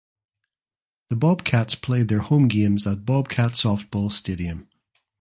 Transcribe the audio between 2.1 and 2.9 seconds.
home games